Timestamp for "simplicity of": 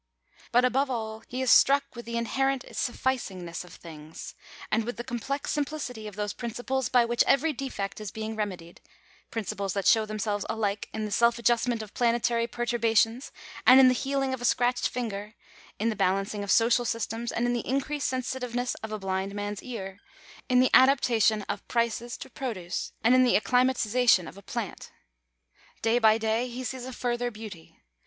5.51-6.15